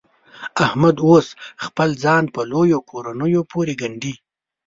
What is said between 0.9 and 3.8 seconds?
اوس خپل ځان په لویو کورنیو پورې